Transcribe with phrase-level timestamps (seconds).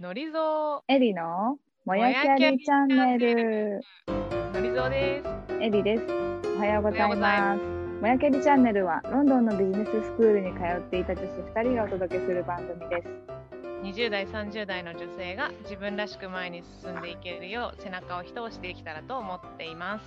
[0.00, 3.80] のりぞエリのもやきゃりチャンネル。
[4.08, 5.62] う、のりぞうです。
[5.62, 6.04] エリです。
[6.56, 7.60] おはようございます。
[8.00, 13.08] もやきゃりチャンネルはロンドンのビジネススクールに通っていた女子2人がお届けする番組です。
[13.82, 20.04] 20代、30代の女性が自分らしく前に進んでいけるよう背中を一押しできたらと思っています。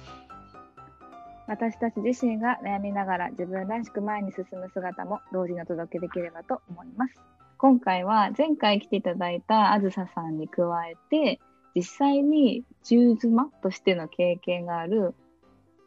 [1.46, 7.33] 私たち自身が悩みながら自分らしく前に進む姿も同時にお届けできればと思います。
[7.64, 11.40] 今回は前回来ていただいたあずささんに加えて、
[11.74, 15.16] 実際に中妻としての経験がある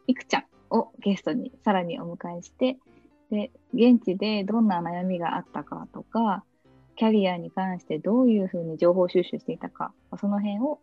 [0.07, 2.79] いくちゃんをゲストにさらにお迎えして、
[3.29, 6.43] で、現地でどんな悩みがあったかとか、
[6.95, 10.79] キャリアに関してどういうふうに情報収集していたか、その辺を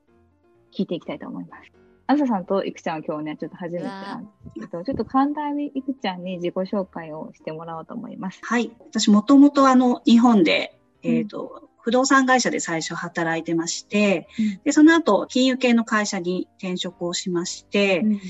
[0.72, 1.72] 聞いていきたいと思います。
[2.06, 4.30] あずささんといくちゃんは今日ね、ちょっと初めてなんで
[4.60, 8.38] すけど、ちょっと簡単にいくちゃんに自己紹介をしてもらおうと思います。
[8.44, 8.70] はい。
[8.92, 14.26] 私もともとあの、日本で、えっ、と、不動産会社で最初働いてまして、
[14.64, 18.20] で、その後、金融系の会社に転職をしまして、うん。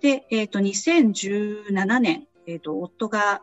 [0.00, 3.42] で、えっ、と、2017年、えっ、と、夫が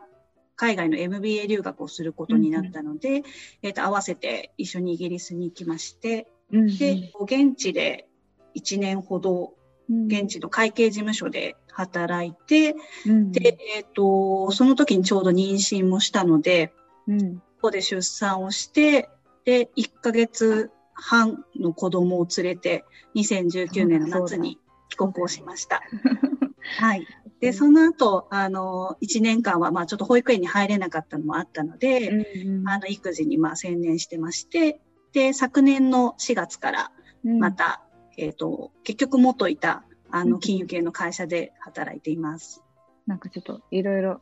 [0.56, 3.22] 海外の MBA 留学をすることになったので、
[3.62, 8.08] えっ、と、合わせて一緒にイギリスに行きまして、うんで、現地で
[8.56, 9.52] 1年ほど、
[9.90, 12.74] 現地の会計事務所で働いて、
[13.06, 13.32] うん。
[13.32, 16.72] で、えっ、と、その時にちょうど妊娠もしたので、
[17.06, 19.08] うんここで出産をして、
[19.44, 22.84] で、1ヶ月半の子供を連れて、
[23.16, 24.58] 2019年の夏に
[24.90, 25.82] 帰国をしました。
[26.78, 27.06] はい。
[27.40, 32.10] で、その後、あの、1年間は、まあ、ちょっと保育園に入れなかったのもあったので、
[32.44, 34.80] うんあの、育児に、まあ、専念してまして、
[35.12, 36.92] で、昨年の4月から、
[37.24, 37.82] うんまた、
[38.16, 42.62] えっ、と、結局元いた、あの、うん金融系の会社で働いています。
[43.06, 44.20] なんかちょっといろいろ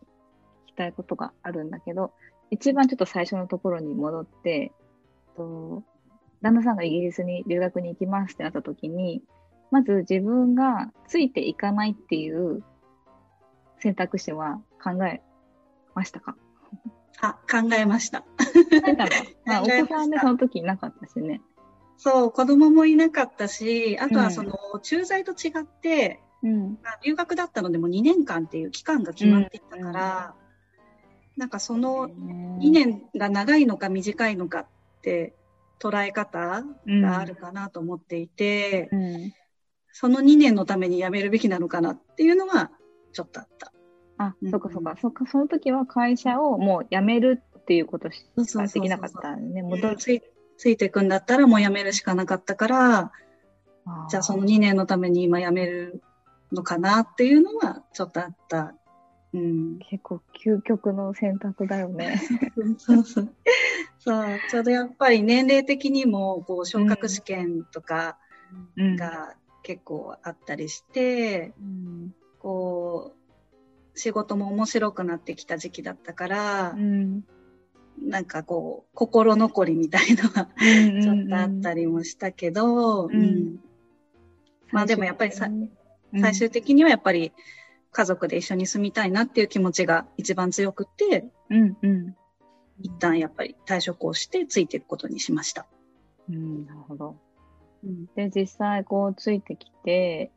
[0.65, 2.13] 聞きたいことがあるんだけど、
[2.51, 4.73] 一番ちょっと最初のところに戻って、
[5.37, 5.83] と
[6.43, 9.23] 旦那さんがイギリスに留学に行きますってなった時に、
[9.71, 12.63] まず自分がついていかないっていう
[13.79, 15.23] 選択肢は考え
[15.95, 16.37] ましたか？
[17.21, 18.21] あ、考えました。
[18.21, 18.27] 考
[18.87, 19.11] えたの？
[19.47, 21.41] まあ、お子さんでその時いなかったしね。
[21.97, 26.79] そう、子供もいなかったし、あとうんはその、駐在と違って、うん。
[26.83, 30.35] まあ留学だったのでも2年間っていう期間が決まっていたから、
[31.37, 34.67] なんかその2 2年が長いのか短いのかっ
[35.03, 35.35] て
[35.79, 39.33] 捉え方があるかなと思っていて、うん。
[39.93, 42.71] その2年のために辞めるべきなのかなっていうのは
[43.13, 43.73] ちょっとあった。
[44.19, 44.97] あ、うんそっかそっか。
[45.01, 48.25] そっか、その時は会社をもう辞めるっていうことし
[48.55, 49.63] かできなかったね。
[49.63, 49.97] 戻る。
[49.97, 50.23] つい
[50.57, 53.13] ついていくんだったらもう辞めるしかなかったから、
[54.09, 56.03] じゃあその2年のために今辞める
[56.53, 58.75] のかなっていうのはちょっとあった。
[59.33, 59.79] うん。
[59.91, 62.21] 結構究極の選択だよね。
[62.79, 63.35] そうそう。
[63.99, 68.19] そう、ちょうどやっぱり年齢的にも、こう、昇格試験とか
[68.77, 72.15] うんが結構あったりして、うん。
[72.39, 73.15] こ
[73.95, 77.25] う、仕事も面白くなってきた時期だったから、うん。
[78.01, 83.57] なんかこう、心残りみたいのはちちょっとあったりもしたけど、んうん
[84.73, 85.71] まあでもやっぱりさうん
[86.21, 87.33] 最終的にはやっぱり
[87.93, 92.17] 家族で一緒に住みたいなっていう気持ちが一番強くって、うんうん。
[92.81, 95.67] 一旦やっぱり退職をしてついていくことにしました。
[96.29, 97.17] うん、なるほど。
[97.85, 100.31] うんで、実際こうついてきて、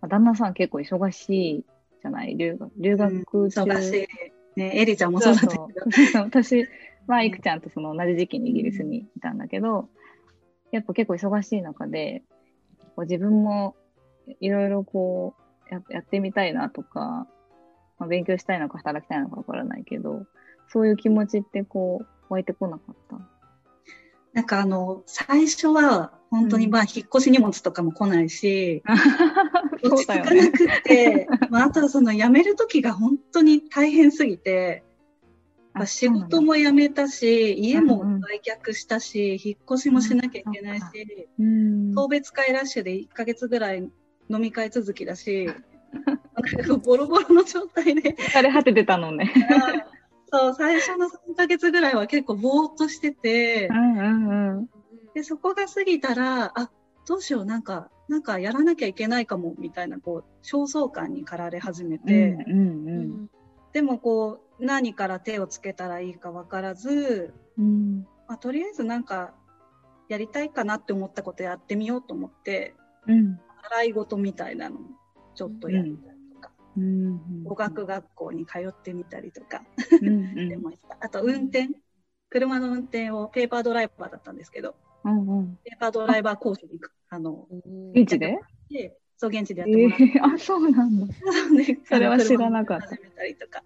[0.00, 1.64] まあ旦那さん結構忙しい
[2.02, 2.36] じゃない？
[2.36, 3.62] 留学、留学中。
[3.62, 4.08] 忙し
[4.56, 4.60] い。
[4.60, 5.68] ね、エリちゃんもそうだったけど。
[6.20, 6.66] 私
[7.06, 9.88] は、いくちゃんとその同じ時期にイギリスにいたんだけど、
[10.72, 12.22] やっぱ結構忙しい中で、
[12.96, 13.76] こう自分も
[14.40, 17.26] いろいろこうや、やってみたいなとか、
[17.98, 20.24] まあ、勉強したいのか働きたいのかわからないけど、
[20.68, 23.18] そういう気持ちってこう、湧いてこなかった？
[24.34, 28.82] なんかあの、最初は本当にまあ引っ越し荷物とかも来ないし、
[29.82, 30.06] そ落ち着。
[30.06, 34.84] かなくって、 まああとはその辞める時が本当に大変すぎて、
[35.72, 41.94] まあ、仕事も辞めたし、家も売却したし、引っ越しもしなきゃいけないし、うん。
[41.94, 43.78] 送別会ラッシュで1ヶ月ぐらい
[44.28, 45.48] 飲み会続きだし、
[46.40, 49.32] なんかボロボロの状態で、疲れ果ててたのね。
[50.30, 54.68] そう、最初の3ヶ月ぐらいは結構ぼーっとしててう、んうんうん。
[55.14, 56.70] で、そこが過ぎたら、あ、
[57.06, 62.92] どうしよう、なんか、なんかやらなきゃいけないかも、みたいな、こう、焦燥感に駆られ始めて、うんう
[63.24, 63.30] ん
[63.72, 68.06] でもこう、何から手をつけたらいいかわからず、うん。
[68.26, 69.34] まあ、とりあえずなんか、
[70.08, 72.74] やりたいかなって思ったことやってみようと思って、
[73.06, 73.38] うん。
[73.70, 74.78] 習い事みたいなの
[75.34, 76.17] ちょっとやったり。
[77.44, 79.62] 語学学校に通ってみたりとか、
[80.00, 80.96] してました。
[81.00, 81.68] あと運転、
[82.30, 85.58] 車の運転をペーパードライバーだったんですけど、うんうん。
[85.64, 87.46] ペーパードライバーコースに行く、あの、
[87.94, 88.38] 現地で？
[88.70, 90.04] で、そう、現地でやっえてもらって。
[90.04, 91.06] ー、あ、そうなんだ。
[91.06, 93.62] でそれは知らなかった始めたりとか。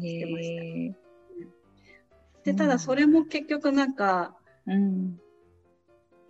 [0.00, 0.94] へましたえ。
[2.44, 4.36] で、ただそれも結局なんか、
[4.66, 5.20] うん。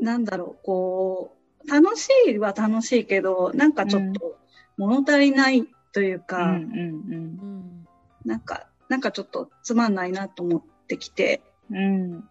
[0.01, 4.39] なんだろう、こう、楽しいは楽しいけど、なんかちょっと
[4.77, 7.89] 物足りないといううか、んうんうん。
[8.25, 12.25] なんか、なんかちょっとつまんないなと思ってきて、うん。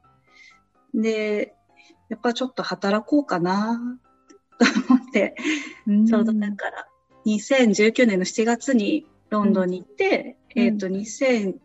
[0.94, 1.02] うん。
[1.02, 1.56] で、
[2.10, 3.80] やっぱちょっと働こうかな、
[4.60, 5.36] と思って、
[5.88, 6.06] うん。
[6.06, 6.88] ちょうどだから、
[7.26, 10.64] 2019年の7月にロンドンに行って、うん。
[10.64, 11.56] えっ、と、2000、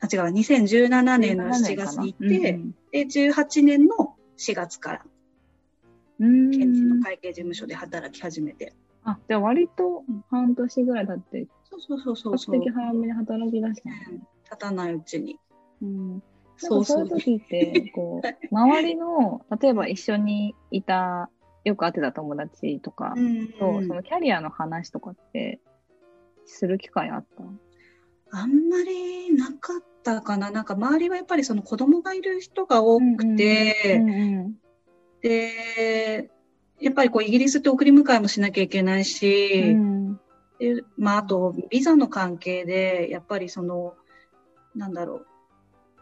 [0.00, 2.60] あ、違う、2017年の7月に行って、
[2.92, 5.04] で、18年の4月から、
[6.18, 8.74] うん、現地うんの会計事務所で働き始めて。
[9.06, 12.56] あ、じゃあ割と半年ぐらい経って、そうそうそうそう比そう。
[12.56, 15.38] 較的早めに働き出したのうん経たないうちに。
[15.82, 16.22] うん。
[16.56, 17.06] そそううそそうう。
[17.06, 21.30] いう時って、こう、 周りの、例えば一緒にいた、
[21.64, 25.60] よく会ってた友達とかうんと、そのキャリアの話とかって、
[26.44, 27.44] する機会あった？
[28.38, 30.50] あんまりなかったかな。
[30.50, 34.54] なんか周りはやっぱりその子供がいる人が多くて、うんうん
[35.22, 36.30] で、
[36.80, 40.20] やっぱりこうイギリスって送り迎えもしなきゃいけないし、うん
[40.58, 43.94] でまああとビザの関係で、やっぱりその、
[44.74, 45.26] なんだろう。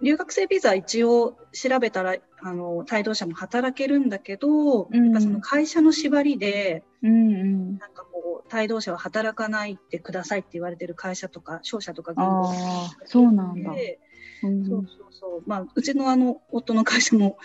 [0.03, 7.79] 留学生ビザ一応調べたら、あの、帯同者も働けるんだけど、うんやっぱその会社の縛りで、うんうん。
[7.79, 13.73] なんかこう、帯同者は働かないでくださいって言われてる会社とか、商社とか銀あ行あ、そうなんだ。
[13.73, 13.99] で、
[14.43, 15.43] うんそうそうそう。
[15.47, 17.39] まあ、うちのあの、夫の会社も、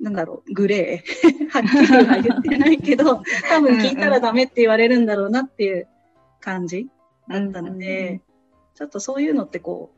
[0.00, 1.48] なんだろう、グレー。
[1.50, 5.88] はっきりは言ってないけど、多分聞いたらダメって言われるんだろうなっていう
[6.40, 6.88] 感じ
[7.28, 8.20] だったので、
[8.74, 9.92] ちょっとそういうのってこ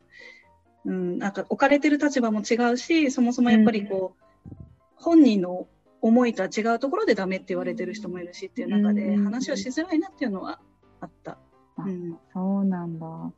[0.85, 4.55] う、うん、なんか置かれてる立場も違うし、そもそもやっぱりこう、
[4.95, 5.67] 本人の
[6.01, 10.61] 思いとは違うところでダメって言われてる人もいるしっていう中で、うん話をしづらいなっていうのは
[11.01, 11.39] あった。
[11.77, 12.17] あうん。
[12.33, 13.07] そうなんだ。
[13.07, 13.31] う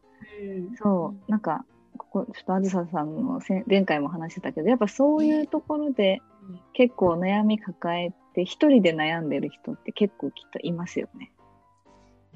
[0.45, 1.65] んそう、なんか、
[1.97, 6.21] ここ、ちょっとあずささんの前回も話してたけど、やっぱそういうところで
[6.73, 11.33] 結構悩み抱えて、一人で悩んでる人って結構きっといますよね。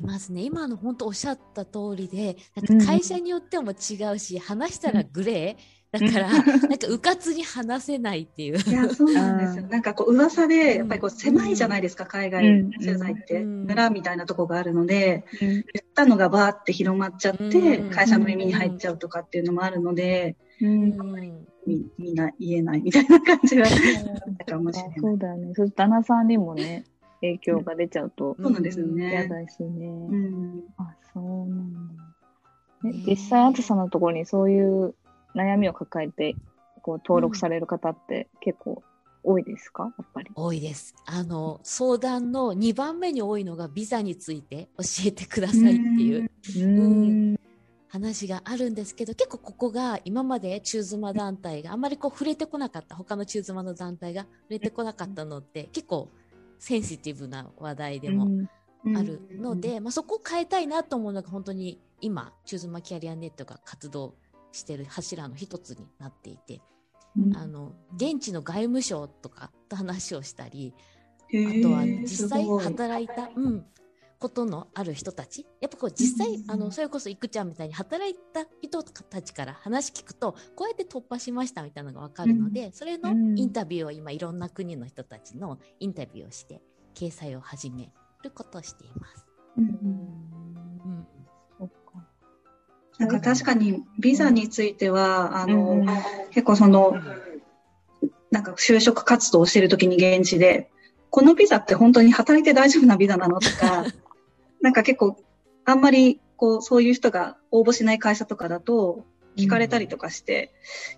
[0.01, 0.43] いますね。
[0.43, 5.83] 今の本当おっしゃった通りで、なんか会社によっても違うし、話したらグレー？
[5.93, 6.43] だから、なん
[6.79, 8.59] かうかつに話せないっていう。
[8.59, 9.65] いや、そうなんですよ。
[9.65, 9.71] うん。
[9.71, 13.43] なんかこう、噂で、やっぱりこう、狭いじゃないですか、海外うん取材って。
[13.43, 13.65] うん。
[13.67, 15.49] 村みたいなとこがあるので、うん。
[15.49, 15.63] 言っ
[15.95, 17.91] たのがバーって広まっちゃって、うん。
[17.91, 25.01] 会社の耳に入っちゃうとかっていうのもあるので、うんうんみみんな言えないみたいな感じはあったかもしれない。
[25.01, 25.55] そうだよね。
[25.55, 26.85] そう旦那さんにもね、
[27.21, 29.87] 影響が出ちゃうとそうなんですよね嫌だしね。
[29.87, 30.65] うん。
[30.79, 32.93] あ、そうなんだ。
[33.07, 34.95] 実際、あずさんのところにそういう
[35.37, 36.35] 悩みを抱えて、
[36.83, 38.83] こう、登録される方って結構
[39.23, 39.85] 多いですか？
[39.97, 40.31] やっぱり。
[40.35, 40.97] 多いです。
[41.07, 47.37] あの、相談の2番目に多いのがビザについて教えてくださいっていううん。
[47.93, 56.09] 話があるんですけど、結構ここが今まで中妻団体があんまりこう触れてこなかった、他の中妻の団体が触れてこなかったのって結構
[56.59, 58.25] センシティブな話題でも
[58.85, 58.97] うん。
[58.97, 64.15] あるの、で、まあ、そこを変えたいなと思うのが本当に今、中妻キャリアネットが活動
[64.53, 66.63] してる柱の一つになっていて、
[67.15, 67.37] うん。
[67.37, 70.75] あの、現地の外務省とかと話をしたり、
[71.29, 73.67] あとは実際働いた、うん、
[74.23, 75.45] ことのある人たち？
[75.61, 86.63] やっぱこう実際、うんあの、それこそいくちゃんみたいに働いた人たちから話聞くと、こうやって突破しましたみたいなのがわかるので、それのうんインタビューを今いろんな国の人たちのインタビューをして、
[86.95, 87.91] 掲載を始め
[88.23, 89.27] ることをしています。
[89.59, 91.07] うんうん。
[91.59, 91.75] そっか
[92.99, 95.87] なんか確かにビザについては、あの、うん
[96.31, 96.95] 結構その、
[98.31, 100.71] なんか就職活動をしてるときに現地で、
[101.11, 103.85] このビザって本当に働いて大丈夫なビザなのとか、
[104.63, 105.17] なんか結構、
[105.65, 109.05] あんまり、こう、そういう人が応募しない会社とかだと、
[109.37, 110.53] 聞かれたりとかして、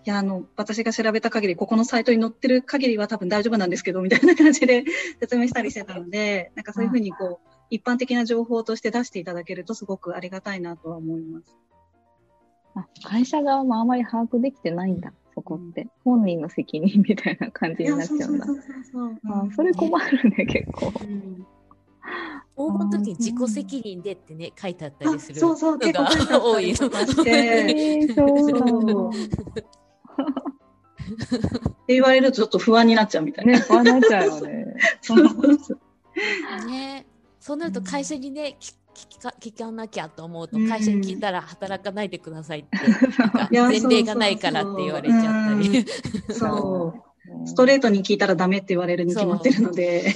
[0.04, 4.85] いや、あの、私が調べた限り、ここのサイトに載ってる限りは多分大丈夫なんですけど、みたいな感じで
[5.21, 11.56] 説明したりしてたので、なんかそういうふうにこう、一般的な情報として出していただけるとすごくありがたいなとは思います。
[12.75, 15.87] あ会社側もあまり把握できてないんだ、そこって。
[16.04, 18.30] 本人の責任みたいな感じになっちゃうんだい。
[18.38, 20.92] やそうそうそうそうあそれ困るね、結構。
[21.00, 21.47] うん
[22.56, 26.87] 応募の時に自己責任でってね、書いてあったありするそうそう、のが多いの。
[26.87, 26.90] っ
[31.87, 33.52] て言われるとちょっと不安になっちゃうみたいな。
[33.54, 34.75] ね、不安になっちゃうよね。
[35.02, 36.66] そうそうそう。
[36.66, 37.06] ね、
[37.40, 42.78] そうなると会社にね、聞聞か聞かなきゃと思うとうん会社に聞いたら働かないでくださいって、
[43.18, 45.84] なんかいや前例がないからって言われちゃったり。
[46.32, 47.49] そう。
[47.49, 50.14] ストレートに聞いたらダメって言われるに決まってるので。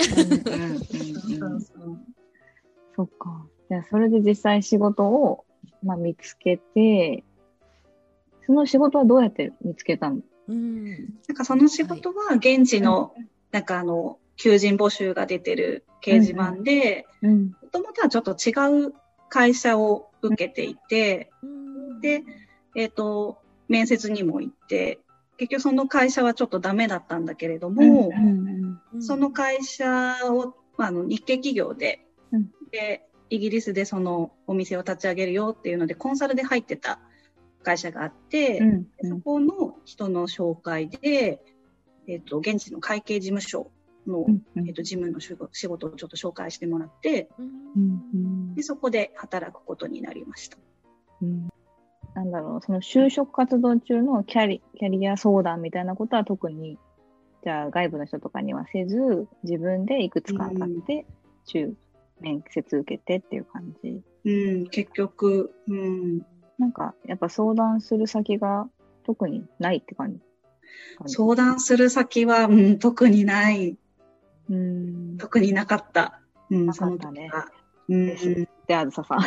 [2.99, 3.47] そっか。
[3.71, 5.45] じゃあ、それで実際仕事を、
[5.85, 7.23] まあ、見つけて、
[8.45, 10.19] その仕事はどうやって見つけたの？
[10.49, 10.85] うん。
[11.29, 13.15] なんかその仕事は現地の、
[13.53, 17.47] なんかあの、求人募集が出てる掲示板で、うん。
[17.51, 18.95] もともとはちょっと違う
[19.29, 22.01] 会社を受けていて、うん。
[22.01, 22.25] で、
[22.75, 23.39] えっ、と、
[23.69, 24.99] 面接にも行って、
[25.37, 28.11] 結局その会社はちょっとダメだったんだけれども、
[28.99, 36.99] その会社を、まああの日系企業で、うんで、イギリスでそのお店を立ち上げるよっていうので、コンサルで入ってた
[37.63, 38.83] 会社があって、うん。
[38.83, 41.43] でそこの人の紹介で、
[42.07, 43.71] えっ、と、現地の会計事務所
[44.07, 44.69] の、うんうん。
[44.69, 45.35] えっ、と、事務の仕
[45.69, 48.55] 事をちょっと紹介してもらって、うんうん。
[48.55, 50.57] で、そこで働くことになりました。
[51.21, 51.49] うん。
[52.15, 56.79] なんだろう、その就職活動中のキャリキャリア相談みたいなことは特に、
[57.45, 61.07] じゃあ外部の人とかにはせず、自分でいくつか当たって、
[61.47, 61.75] 中、
[62.21, 64.03] 面接受けてっていう感じ。
[64.25, 66.19] うん、結局、うん、
[66.59, 68.69] なんか、やっぱ相談する先が
[69.05, 70.21] 特にないって感じ。
[71.07, 73.77] 相談する先は、うん、特にない、
[74.51, 75.17] うん。
[75.19, 76.21] 特になかった。
[76.51, 77.31] うん、なそのかったね。
[77.89, 78.17] うん、
[78.67, 79.21] であずささん。
[79.23, 79.27] ね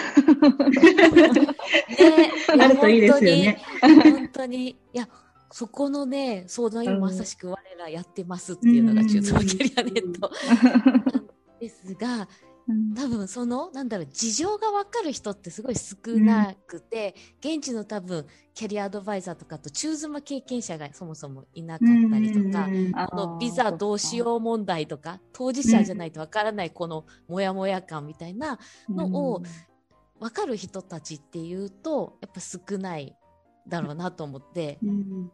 [2.60, 3.60] あるといいですよね。
[3.82, 4.70] 本当に。
[4.70, 5.10] いや、
[5.52, 10.32] そこのね、相談今まさしく我らやってますっていうのがうん中東キャリアネット
[11.60, 12.28] ですが、
[12.72, 12.94] うん。
[12.94, 22.92] 多分その、なんだろう、事情がわかる人ってすごい少なくて、現地の多分、キャリアアドバイザーとかと中妻経験者がそもそもいなかったりとか、うん。
[22.96, 28.60] あこのビザどうしよう問題とか、当事者じゃないとわからないこのモヤモヤ感みたいな
[28.90, 29.42] のを
[30.20, 33.16] わかる人たちっていうと、やっぱ少ない
[33.68, 35.32] だろうなと思って、うん。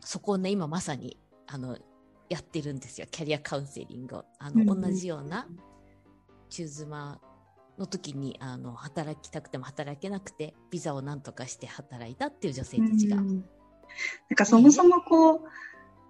[0.00, 1.76] そこをね、今まさに、あの、
[2.28, 3.06] やってるんですよ。
[3.10, 4.24] キャリアカウンセリングを。
[4.38, 4.80] あの、うん。
[4.80, 5.46] 同じような、
[6.52, 7.18] 中妻
[7.78, 13.16] の時に、あの、働きたくても働けなくて、ビザをなんとかして働いたっていう女性たちが。
[13.16, 13.44] うん
[14.30, 15.40] なんかそもそもこう、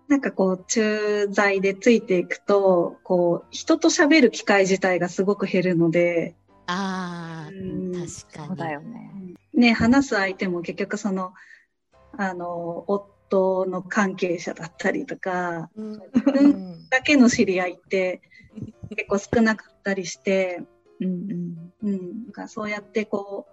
[0.07, 8.49] なんかこう、駐在でついていくと、こう、人と喋る機会自体がすごく減るので、ああ、うん確かに。
[8.49, 9.11] そうだよね。
[9.53, 11.33] ね、話す相手も結局その、
[12.17, 15.93] あの、夫の関係者だったりとか、うん。
[15.95, 16.01] う
[16.35, 18.21] うんだけの知り合いって
[18.95, 20.63] 結構少なかったりして、
[21.01, 21.89] うんうん。
[21.89, 23.47] うん、なんかそうやってこ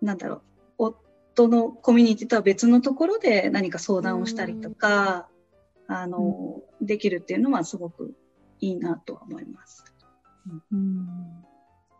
[0.00, 0.42] う、なんだろ
[0.78, 0.94] う、
[1.36, 5.28] 夫のコミュニティとは別のところで何か相談をしたりとか、
[5.86, 8.14] あの、できるっていうのはすごく
[8.60, 9.84] いいなとは思います。
[10.72, 11.44] うん。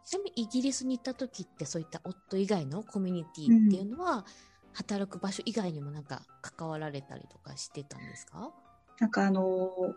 [0.05, 4.25] ちなみにイギリスに行った時ってそういった夫以外のコミュニティっていうのは、
[4.73, 8.53] 働く場所以外にもなんか関わられたりとかしてたんですか、
[9.01, 9.95] なんかあの、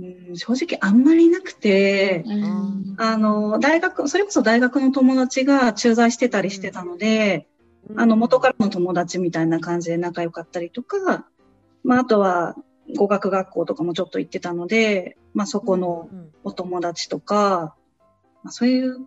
[0.00, 2.94] うん、正直あんまりなくて、うん。
[2.98, 7.48] あの、大学、それこそ大学の友達が駐在してたりしてたので、
[7.96, 11.26] あの、元からの友達みたいな感じで仲良かったりとか、
[11.82, 12.54] まあ、あとは
[12.96, 17.74] 語学学校とかもちょっと行ってたので、まあ、そこのうんお友達とか、
[18.42, 19.06] まあ、そういう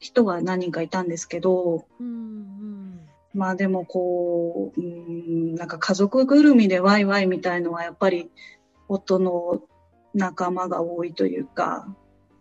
[0.00, 1.86] 人が何人かいたんですけど、
[3.32, 8.30] まあでもこう、うん、なんか家族ぐるみでワイワイみたいのはやっぱり
[8.88, 9.62] 夫の
[10.14, 11.86] 仲間が多いというか、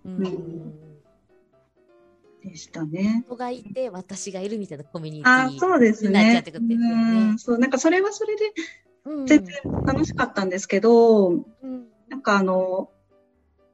[0.05, 0.15] うん。
[0.17, 0.73] うんうん
[2.43, 3.23] でしたね。
[3.25, 6.95] 人がいて私がいるみたいなコミュニテあィそうですになっちゃってことですよね。
[7.29, 8.51] うんそう、なんかそれはそれで
[9.05, 9.25] うん。
[9.25, 11.87] 全然楽しかったんですけど、うん。
[12.09, 12.89] なんかあの、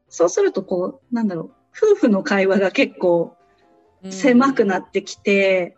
[0.08, 1.52] そうするとこう、なんだろう、
[1.94, 3.36] 夫婦の会話が結構
[4.10, 5.76] 狭くなってきて、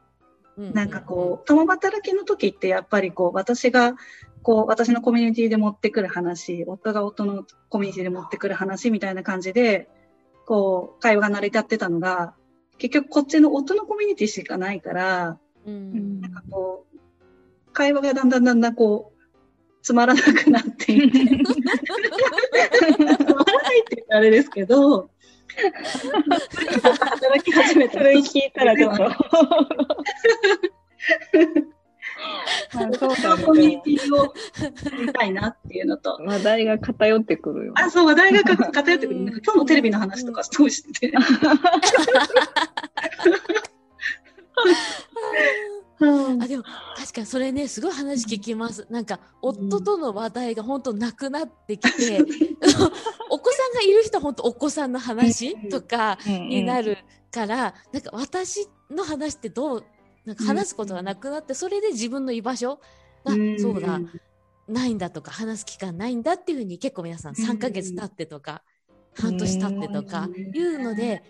[0.58, 0.74] うん。
[0.74, 3.94] なんかこう、共働きの時ってやっぱりこう、私が、
[4.44, 9.90] こう、私のコミュニティで持ってくる話、夫が夫のコミュニティで持ってくる話みたいな感じで、
[10.46, 12.34] こう、会話が成り立ってたのが、
[12.78, 15.74] 結局こっちの夫のコミュニティしかないから、うん。
[15.74, 16.98] うんなんかこう、
[17.74, 19.22] 会話がだんだんだんだんこう、
[19.82, 21.66] つまらなくなっていって、つま
[23.44, 25.10] らないって言ったらあれですけど、
[26.82, 29.04] 働き始めたそれ聞いたらちょっと。
[32.74, 34.34] まあそうかそのコミュニティを
[35.00, 37.74] 見たいなっていうのと、話題が偏ってくるよ。
[37.76, 39.20] あ、そう、話題が偏ってくる。
[39.20, 41.14] 今日のテレビの話とかすごいしてて。
[46.04, 46.64] あでも
[46.98, 48.88] 確かにそれねすごい話聞きます。
[48.90, 52.26] なんか夫との話題が本当なくなってきて、
[53.30, 56.98] お子さんがいる人は本当お子さんの話とかになる
[57.32, 59.84] から、なんか私の話ってどう
[60.26, 62.80] なんか話すことがなくなって、それで自分の居場所
[63.26, 64.00] が、そうだ
[64.68, 68.64] ないんだとか話す期間ないんだっていうふうに結構皆さん3ヶ月経ってとか、
[69.20, 71.24] 半年経ってとかいうので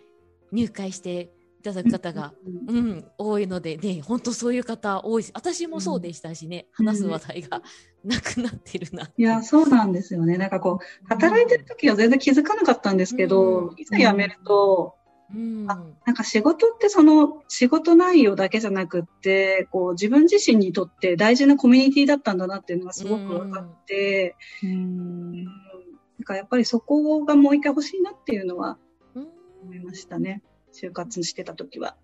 [0.51, 2.33] 入会していただく方が、
[2.67, 7.61] うん、多いのでね本当そういう方多いし私もそうでしたしね、話す話題が
[8.03, 9.09] なくなってるな。
[9.15, 10.37] いや、そうなんですよね。
[10.37, 13.75] なんかこう、働いてる時は全然気づかなかったんですけど、うん。
[13.77, 14.95] いざ辞めると、
[15.33, 28.77] うんあなんか仕事ってその仕事内容だけじゃなくって、こう自分自身にとって大事なコミュニティだったんだなっていうのがすごく分かって、うんうんなんかやっぱりそこがもう一回欲しいなっていうのは
[29.15, 29.27] うん
[29.63, 30.43] 思いましたね。
[30.73, 31.95] 就活してた時は。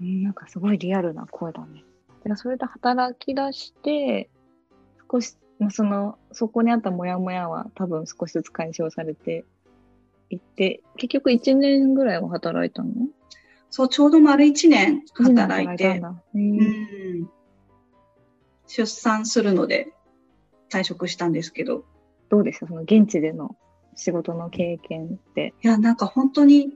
[0.00, 1.84] うんなんかすごいリアルな声だね。
[2.24, 4.28] じゃあそれで働き出して、
[5.10, 9.44] 少し、まあその、そこにあったモヤモヤは多分少しずつ解消されて
[10.30, 12.90] いって、結局1年ぐらいは働いたの？
[13.68, 16.00] そう、ちょうど丸一年一年働いて、
[16.34, 17.30] うーん。
[18.66, 19.92] 出産するので
[20.70, 21.84] 退職したんですけど、
[22.28, 22.66] どうでした？
[22.66, 23.56] その現地での
[23.96, 25.54] 仕事の経験って。
[25.62, 26.72] いや、なんか本当に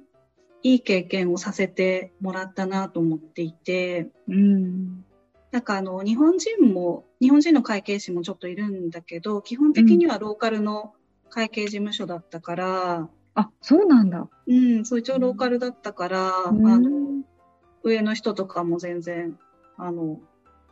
[0.62, 5.04] いい経験をさせてもらったなと思っていて、うん。
[5.52, 10.94] なんかあの、日本人も、日本人の会計士もちょっといるんだけど、基本的にはローカルの
[11.30, 14.28] 会計事務所だったから、あ、そうなんだ。
[14.46, 16.66] うん、そう一応ローカルだったから、うん。
[16.66, 16.90] あの、
[17.82, 19.38] 上の人とかも全然、
[19.76, 20.20] あの、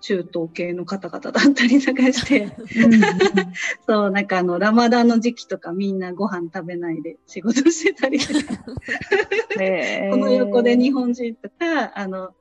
[0.02, 2.54] 中東系の方々だったりとかして、
[3.86, 8.64] そう、なんかあの、ラマダンの時期とかみんなご飯食べないで仕事してたりとか、
[10.10, 12.34] この横で日本人とか、あの、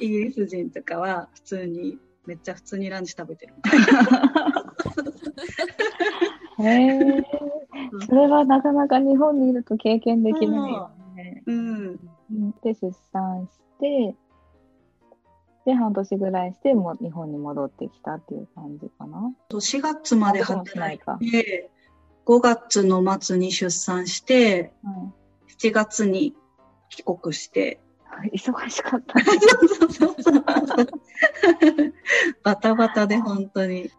[0.00, 4.74] イギリス人とかは普通に、めっちゃ普通にランチ食べてるみたいな。
[6.58, 7.24] へえ。
[8.08, 11.42] それはなかなか日本にいると経験できないよね。
[11.46, 12.00] うん。
[12.30, 14.14] うんで、出産して、
[15.64, 19.32] で、半年ぐらいして、もう日本に戻ってきたっていう感じかな。
[19.50, 21.70] 4月まで働いかいて、
[22.26, 25.14] 5月の末に出産して、うん
[25.58, 26.34] 7月に
[26.88, 27.80] 帰国して、
[28.32, 29.18] 忙しかった。
[29.68, 30.44] そうそうそう
[32.44, 33.90] バタバタで本当に。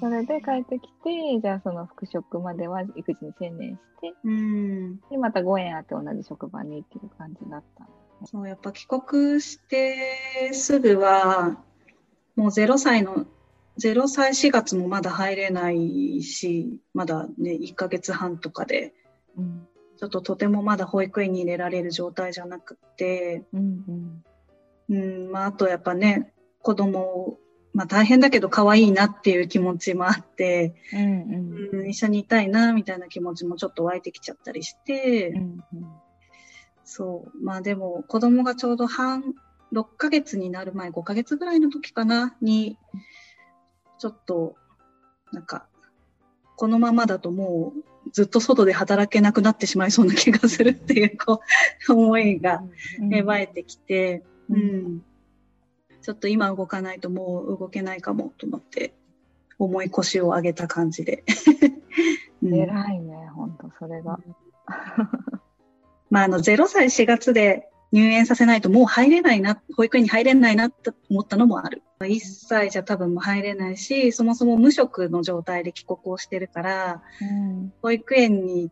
[0.00, 4.96] それで帰ってきて、じゃあその復職までは育児に専念して、うん。
[5.10, 7.88] で、またご縁あって同じ職場にっていう感じだった。
[8.26, 11.58] そう、やっぱ帰国してすぐは、
[12.36, 13.26] もう0歳の、
[13.78, 18.94] 0歳4月もまだ入れないし、まだね、1ヶ月半とかで、
[19.36, 19.66] うん。
[19.96, 24.24] ちょっととてもまだ保育園に入れられる状態じゃなくって、うん
[24.88, 24.94] うん。
[25.24, 27.38] うん、まあ、あとやっぱね、子供を、
[27.74, 31.80] まあ大変だけど可愛いなっていう気持ちもあって、うんうん。
[31.80, 35.60] うん、一緒にいたいな、みたいな気持ちもちょっと湧いてきちゃったりして、うん
[36.84, 37.44] そう。
[37.44, 39.34] まあでも、子供がちょうど半、
[39.72, 42.76] 6ヶ月になる前、5ヶ月ぐらいの時かな、に、
[43.98, 44.56] ちょっと、
[45.32, 45.66] なんか、
[46.56, 51.40] このままだともう、ずっと外で働けなくなってしまいそうな気がするっていう、こ
[51.88, 52.62] う、思いが
[53.00, 53.08] うん。
[53.08, 54.60] 芽生えてきて、ううん
[54.96, 55.04] ん。
[56.02, 58.94] ちょっと今動かないともう動けないかもと思って、
[59.58, 61.24] 重い腰を上げた感じで。
[62.42, 64.18] うん偉いね、ほんと、それが。
[66.10, 71.82] まあ、あの、0歳4月で入園させないともう入れないな、保育園に入れないなと思ったのもある。
[72.00, 77.72] 1歳じゃ多分もう入れないし、そもそも無職の状態で帰国をしてるから、うん。
[77.80, 78.70] 保育園に、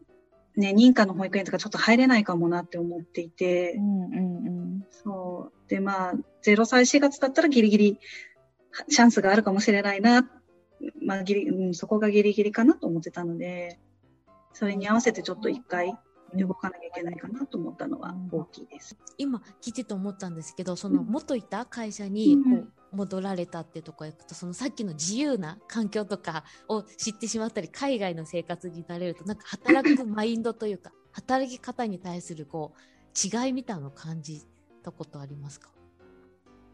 [0.57, 4.87] ね、認可の保育園とかちょっと入れないかもなって思っていて、うんうんうん。
[4.91, 5.60] そう。
[5.71, 7.99] で、まあ、0歳4月だったらギリギリ
[8.89, 10.29] チャンスがあるかもしれないな。
[11.03, 13.79] まあ、ギリ、うん、そこがギリギリかなと思ってたので、
[14.53, 15.97] それに合わせてちょっと一回
[16.35, 18.97] 動かなきゃいけないかなと思ったのは大きいです。
[19.19, 22.51] 今聞いてて思ったんですけどその元いた会社にこ
[22.93, 32.79] う戻られたってとこ行くとそのさっきの自由な環境とかを知ってしまったり海外の生活になれるとなんか働くマインドというか働き方に対するこう
[33.15, 34.43] 違いみたいなのを感じ
[34.81, 35.71] たことありますか？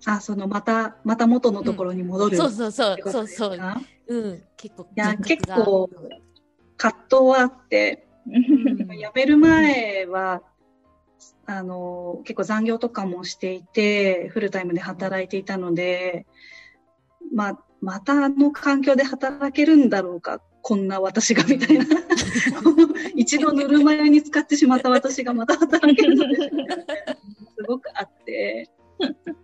[0.07, 2.37] あ、そのまた、また元のところに戻る。
[2.37, 3.13] そうそうそうそう。
[3.13, 4.43] そうですかうん。
[4.57, 5.91] 結構いや結構
[6.77, 8.43] 葛藤はあって、うん。
[8.99, 10.43] 辞める前は、
[11.47, 16.27] あの、結構残業とかもしていて、フルタイムで働いていたので、
[17.33, 21.85] まあ、またあの環境で働けるんだろうか、こんな私がみたいな。
[23.15, 26.37] 一度ぬるま湯に使ってしまった私がまた働けるので
[27.57, 28.71] すごくあって。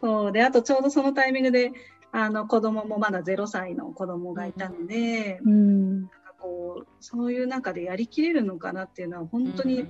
[0.00, 0.32] そう。
[0.32, 1.72] で、あとちょうどそのタイミングで、
[2.12, 6.00] あの、子供もまだ0歳の子供がいたので、うん。
[6.02, 9.86] なんかこう、そういう中でやりきれるのかなっていうのは、本当に、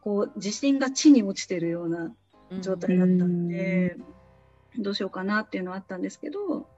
[0.00, 2.14] こう、自信が地に落ちてるような
[2.60, 3.96] 状態だったので、
[4.78, 6.68] どうしようかなっていうのはあったんですけど、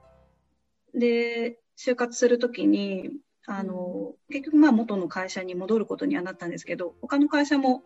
[0.93, 3.11] で、就活するときに、
[3.47, 7.83] あの、結局まあ元の会社に戻ることにはなったんですけど、他の会社も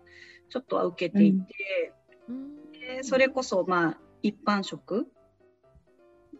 [0.49, 1.93] ちょっとは受けていて、
[2.29, 2.71] うん。
[2.71, 5.07] でそれこそまあ一般職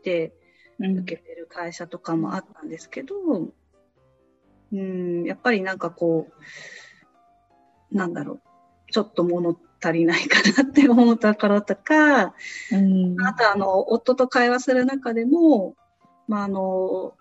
[0.04, 0.34] で
[0.80, 3.16] うん受けてる会社とかもあったんですけど、
[4.74, 6.28] うん、やっぱりなんかこ
[7.92, 8.34] う、なんだろ
[8.88, 12.34] う、ちょっと物足りないかなって思ったからとか、
[12.72, 13.22] うん。
[13.26, 15.76] あとあの、夫と会話する中でも、
[16.28, 17.16] まああの、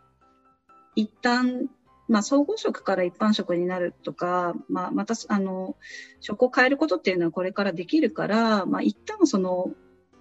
[0.96, 1.68] 一旦、
[2.08, 5.76] まあ総合職から一般職になるとか、まあまたあの、
[6.20, 9.70] 職を変えることっていうのはこれからできるから、まあ一旦その、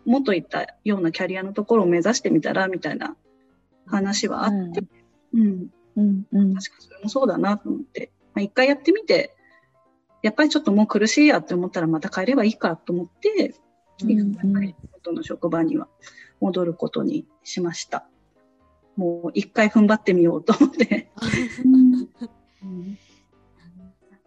[0.05, 3.15] 元言ったようなキャリアのところを目指してみたら、みたいな
[3.85, 4.83] 話はあって、
[5.33, 6.27] うん、うん。
[6.31, 9.35] うん確かにそれもそうだなと思って、まあ一回やってみて、
[10.21, 13.55] やっぱりちょっともう苦しいやって思ったらまた変えればいいかと思って、
[14.03, 15.87] うんやっぱり元の職場には
[16.41, 18.05] 戻ることにしました。
[18.95, 21.09] もう一回踏ん張ってみようと思って。
[22.63, 22.97] うん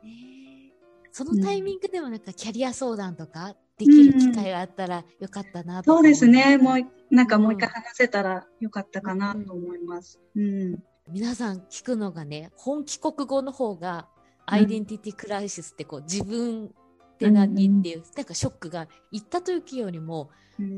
[0.07, 0.73] ね
[1.13, 6.59] そのタイミングでもなんかキャリア相談とかできる機会があったらよかったなとそうですね。
[6.59, 10.21] もうう、なんかもう一回話せたらよかったかなと思います。
[10.35, 10.79] うん。
[11.09, 14.09] 皆さん聞くのがね本帰国後の方が
[14.45, 20.31] アイデンティティクライシスってこう自分って何っていう、なんかショックが行った時よりも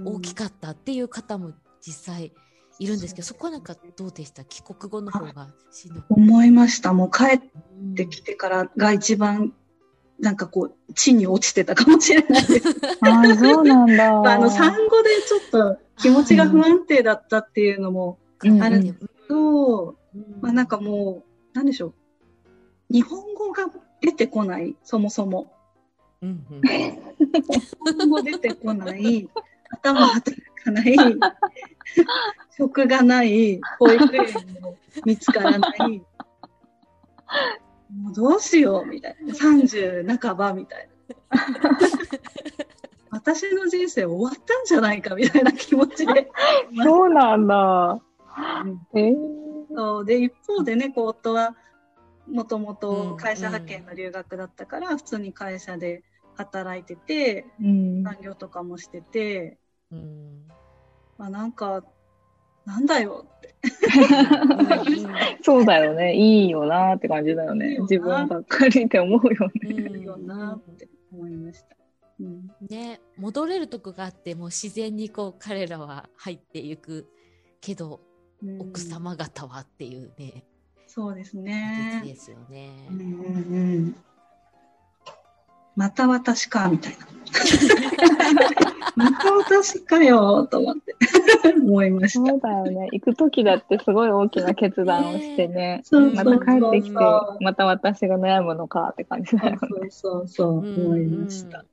[0.04, 2.32] 大きかったっていう方も実際
[2.78, 4.44] いるんですけど、そこはなんかどうでした？
[4.44, 6.92] 帰国後の方がしんどく思いました。
[6.92, 7.40] もう帰っ
[7.80, 9.52] うんてきてからが一番、
[10.20, 12.68] なんかこう、地に落ちてたかもしれないです。
[13.02, 14.06] ああ、そうなんだ。
[14.32, 21.94] あの、産後でちょっと気持ちが不安定だったっていうのも、うんあるんですと、うんまあなんかもう、なんでしょう。
[22.90, 23.66] 日本語が
[24.00, 25.52] 出てこない、そもそも。
[26.22, 29.28] うんうん 日本語出てこない、
[29.70, 30.96] 頭働かない、
[32.56, 34.24] 職がない、保育園
[34.60, 36.02] も見つからない。
[37.94, 39.34] もうどうしようみたいな。
[39.34, 40.98] 30半ばみたいな。
[43.10, 46.30] 私の人生終わったんじゃないかみたいな気持ちで。
[46.84, 47.98] そうなんだ。
[48.94, 49.14] えー、
[49.74, 51.56] そうで、一方でね、こう夫は
[52.26, 56.02] もともうんと会社派遣の留学だったから、普通に会社で
[56.38, 58.02] 働いてて、うん。
[58.02, 59.58] 残業とかもしてて、
[59.90, 60.48] うん
[61.18, 61.82] まあなんか、
[62.64, 63.56] なんだよって。
[65.42, 66.14] そうだよね。
[66.14, 67.78] いいよなって感じだよね。
[67.80, 69.70] 自分ばっかりって思うよね。
[69.70, 71.76] うんなるよなって思いました。
[72.20, 72.50] うん。
[72.68, 77.08] ね、戻れるとこがあってもう自然にこう彼らは入っていく
[77.60, 78.00] けど、
[78.42, 80.44] うん奥様方はっていうね、
[80.86, 82.02] そうです別ね。
[82.04, 82.86] ですよね。
[82.90, 83.96] うんうんうん。
[85.78, 87.06] また私か、みたいな。
[88.96, 90.96] また私かよ、と思って
[91.54, 92.32] 思いました。
[92.32, 92.88] そうだよね。
[92.90, 95.82] 行くときだってすごい大きな決断をしてね。
[95.84, 99.58] そうまた帰ってきてそう、また私が悩むのかって感じだよね。
[99.60, 101.64] そうそうそう、うん思いました。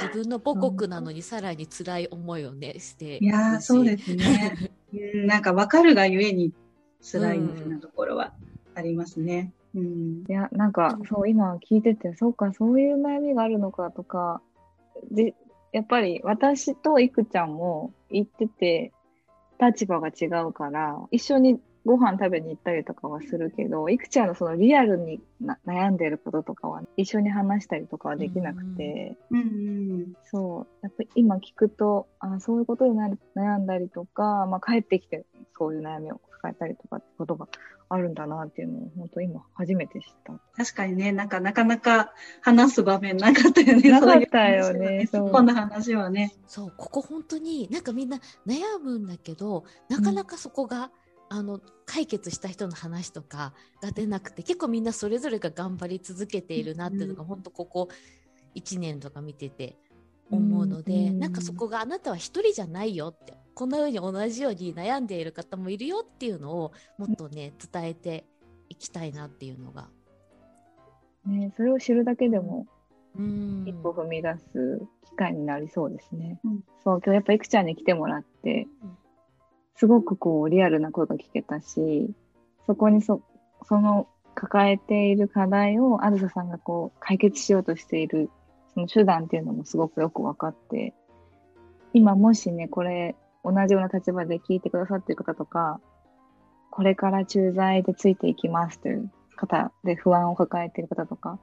[0.00, 4.70] 自分の母国なのにさらに辛い思いをねしていやー、そうですね。
[4.94, 6.54] うんなんか分かるがゆえに
[7.02, 8.32] 辛いみたいなところは
[8.74, 9.52] ありますね。
[9.76, 10.24] うん。
[10.28, 14.40] いや、なんか、そう、今聞いてて、そうか、そういう悩みがあるのかとか、
[15.10, 15.34] で、
[15.72, 18.92] やっぱり私といくちゃんも行ってて、
[19.60, 30.12] 立場が違うから、一緒にご飯食べに行ったりとかはするけど、いくちゃんのそのリアルにな悩んでることとかは、一緒に話したりとかはできなくて、うんうん。
[30.24, 35.24] そう、やっぱり今聞くと、あそういうことになる悩んだりとか、まあ帰ってきて
[35.56, 37.46] そういう悩みを抱えたりとかってことが
[37.88, 40.32] あるんだなっていうのを、本当今初めて知った。
[40.56, 43.90] 確かにね、なんかなかなか話す場面なかったよね。
[43.90, 46.34] なかったよねそうこんな話はね。
[46.46, 50.90] そうここ本当になんかみんな悩むんだけどなかなかそこが、
[51.28, 57.88] あの解決した人の話とかが出なくて結構みんなそれぞれが頑張り続けているなっていうのが、本当ここ
[58.54, 59.76] 1年とか見てて
[60.30, 68.26] 思うので、うんなんかそこがあなたは一人じゃないよってこんな風に同じように悩んでいる方もいるよっていうのをもっとね伝えて
[68.68, 69.88] いきたいなっていうのが。
[71.24, 72.66] ね、それを知るだけでも
[73.18, 76.38] うん一歩踏み出す機会になりそうですね。
[76.44, 78.68] うんそう、今日やっぱいくちゃんに来てもらって、
[79.74, 82.10] すごくこうリアルな声が聞けたし、
[82.66, 83.22] そこにそ、
[83.66, 88.28] その抱えている課題をあずささんがこう解決しようとしている
[88.74, 90.92] その手段っていうのもすごくよく分かって、
[91.94, 93.16] 今もしね、これ
[93.46, 95.80] 同じような立場で聞いてくださっている方とか、
[96.70, 101.38] これから駐在でついていきますという方で不安を抱えている方とか、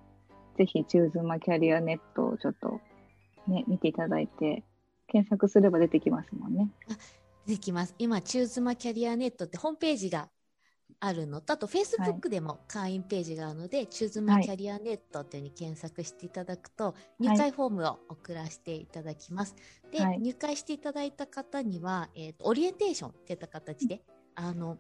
[0.58, 2.82] ぜひ、中妻キャリアネットをちょっと
[3.48, 4.64] ね、見ていただいて、
[5.08, 6.70] 検索すれば出てきますもんね。
[7.48, 7.96] できます。
[7.98, 10.30] 今、チューズマキャリアネットってホームページが
[11.06, 19.54] あるのと、あと Facebook でも会員ページがあるので、チューズマキャリアネットっていうふうに検索していただくと、入会フォームを送らせていただきます。
[19.92, 20.20] で、はい。
[20.20, 24.02] 入会していただいた方には、えっ、と、オリエンテーションっていった形で、
[24.36, 24.78] あの、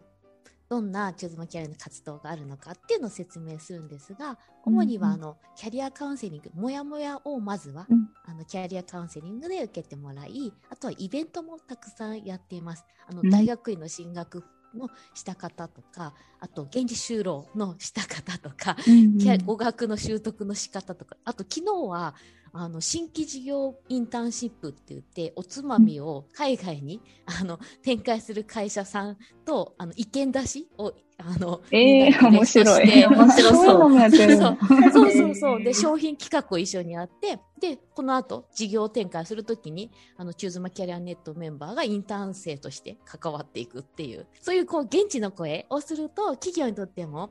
[0.69, 8.09] どんなチューズマキャリアの活動があるのかっていうのを説明するんですが、主にはうんあの、キャリアカウンセリング、もやもやをまずは、うん。
[8.23, 12.85] あのキャリアカウンセリングで受けてもらい、あとはイベントもたくさんやっています。
[13.09, 13.29] あのうん。
[13.29, 22.15] 大学院の進学のした方とか、あと現地就労のした方とか、うんキャ語学の習得の仕方とか、あと昨日は
[22.55, 30.93] あの新規事業インターンシップって言って、おつまみを海外に、あの展開する会社さんとあの意見出しを
[31.25, 33.05] あのええみんなで面白い。
[33.05, 33.89] 面白そう
[34.35, 34.91] そう。
[34.91, 35.63] そうそうそう。
[35.63, 47.29] で、 商品企画を一緒にやって、で、この後、事業展開するときに、あの、チューズマキャリアネットメンバーがインターン生として関わっていくっていう、そういう、こう、現地の声をすると、企業にとっても、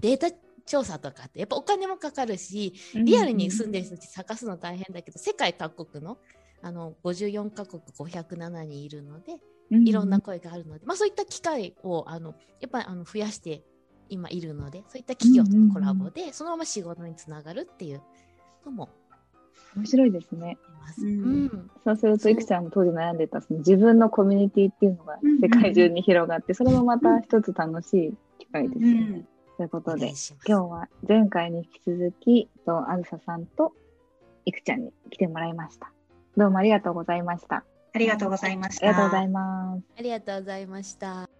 [0.00, 0.30] データ
[0.66, 6.18] 調査とかって、やっぱお金もかかるし、リアルに住んでる人たち探すの大変だけど、世界各国の、
[6.62, 9.38] あの、54カ国507人いるので、
[9.70, 13.62] いろんな声があるので、まあそういった機会を、あの、やっぱりあの増やして
[14.08, 18.02] 今いるので、そういった企業とのコラボで、そのまま仕事につながるっていう
[18.64, 18.90] のも
[19.76, 20.58] 面白いですね。
[20.98, 21.70] ううんん。
[21.82, 29.06] そうすると、いくちゃんも当時悩んでた、その自分のコミュニティっていうのが世界中に広がって、それもまた一つ楽しい機会ですよね。
[29.10, 30.12] うんということで。
[30.48, 33.72] 今日は前回に引き続き、とあずささんと
[34.44, 35.92] いくちゃんに来てもらいました。
[36.36, 37.64] どうもありがとうございました。
[37.94, 38.86] ありがとうございました。
[38.88, 39.84] ありがとうございます。
[39.96, 41.33] ありがとうございました。